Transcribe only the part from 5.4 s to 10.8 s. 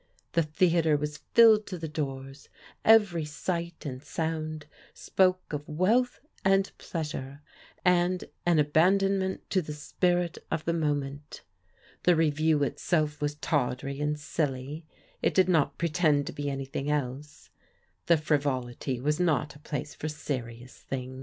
of wealth and pleasure, and an abandonment to the spirit of the